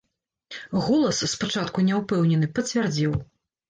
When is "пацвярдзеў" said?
2.59-3.11